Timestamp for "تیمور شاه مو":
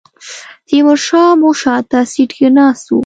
0.67-1.49